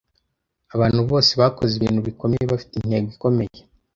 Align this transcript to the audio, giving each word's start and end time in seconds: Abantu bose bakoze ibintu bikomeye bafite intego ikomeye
Abantu 0.75 0.99
bose 1.09 1.31
bakoze 1.41 1.73
ibintu 1.75 1.99
bikomeye 2.07 2.45
bafite 2.51 2.73
intego 2.75 3.07
ikomeye 3.15 3.57